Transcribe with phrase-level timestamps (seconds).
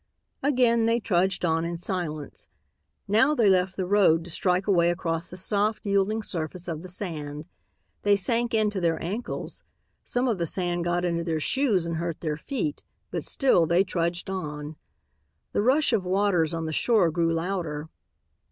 [0.41, 2.47] Again they trudged on in silence.
[3.07, 6.87] Now they left the road to strike away across the soft, yielding surface of the
[6.87, 7.45] sand.
[8.01, 9.61] They sank in to their ankles.
[10.03, 13.83] Some of the sand got into their shoes and hurt their feet, but still they
[13.83, 14.75] trudged on.
[15.53, 17.87] The rush of waters on the shore grew louder.